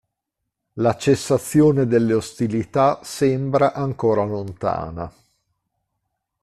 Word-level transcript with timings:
La 0.81 0.95
cessazione 0.97 1.85
delle 1.85 2.15
ostilità 2.15 3.03
sembra 3.03 3.71
ancora 3.73 4.23
lontana. 4.25 5.13